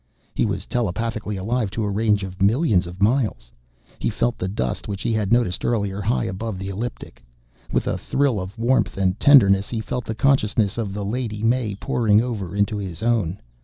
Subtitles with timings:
[0.33, 3.51] He was telepathically alive to a range of millions of miles.
[3.99, 7.23] He felt the dust which he had noticed earlier high above the ecliptic.
[7.71, 11.75] With a thrill of warmth and tenderness, he felt the consciousness of the Lady May
[11.75, 13.39] pouring over into his own.